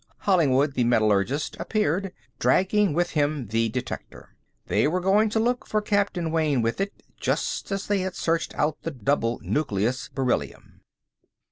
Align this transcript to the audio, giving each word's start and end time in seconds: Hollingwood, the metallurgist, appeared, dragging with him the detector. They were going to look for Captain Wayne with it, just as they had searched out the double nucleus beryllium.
Hollingwood, 0.21 0.73
the 0.73 0.83
metallurgist, 0.83 1.55
appeared, 1.59 2.11
dragging 2.39 2.93
with 2.93 3.11
him 3.11 3.49
the 3.49 3.69
detector. 3.69 4.29
They 4.65 4.87
were 4.87 4.99
going 4.99 5.29
to 5.29 5.39
look 5.39 5.67
for 5.67 5.79
Captain 5.79 6.31
Wayne 6.31 6.63
with 6.63 6.81
it, 6.81 7.03
just 7.19 7.71
as 7.71 7.85
they 7.85 7.99
had 7.99 8.15
searched 8.15 8.55
out 8.55 8.77
the 8.81 8.89
double 8.89 9.39
nucleus 9.43 10.09
beryllium. 10.09 10.81